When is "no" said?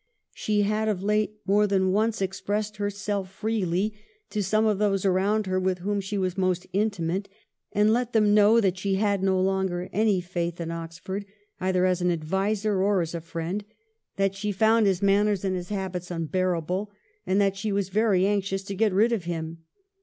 9.21-9.39